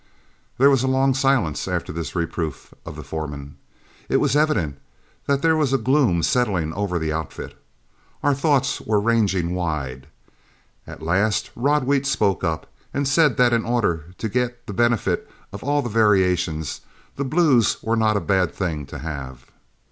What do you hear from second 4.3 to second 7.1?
evident there was a gloom settling over